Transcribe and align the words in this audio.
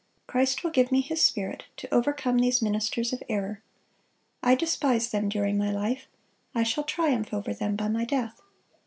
Christ 0.25 0.63
will 0.63 0.71
give 0.71 0.91
me 0.91 1.01
His 1.01 1.21
Spirit 1.21 1.65
to 1.77 1.93
overcome 1.93 2.39
these 2.39 2.59
ministers 2.59 3.13
of 3.13 3.21
error. 3.29 3.61
I 4.41 4.55
despise 4.55 5.11
them 5.11 5.29
during 5.29 5.59
my 5.59 5.69
life; 5.71 6.07
I 6.55 6.63
shall 6.63 6.85
triumph 6.85 7.31
over 7.31 7.53
them 7.53 7.75
by 7.75 7.87
my 7.87 8.05
death. 8.05 8.41